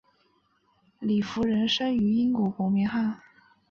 [0.97, 3.21] 李福仁生于英国伯明翰。